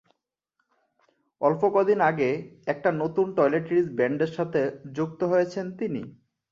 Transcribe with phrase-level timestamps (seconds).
[1.41, 2.29] অল্প কদিন আগে
[2.67, 4.63] একটা নতুন টয়লেট্রিজ ব্রান্ডের সঙ্গে
[4.97, 6.01] যুক্ত হয়েছেন তিনি।